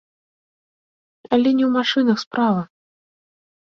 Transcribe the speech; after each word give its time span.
Але 1.35 1.49
не 1.59 1.63
ў 1.69 1.71
машынах 1.79 2.17
справа. 2.27 2.61